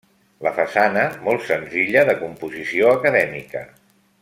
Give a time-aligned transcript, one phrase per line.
[0.45, 3.65] La façana molt senzilla de composició acadèmica.